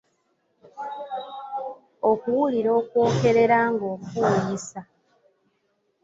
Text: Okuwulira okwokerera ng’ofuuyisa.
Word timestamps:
Okuwulira 2.11 2.69
okwokerera 2.79 3.57
ng’ofuuyisa. 3.71 4.81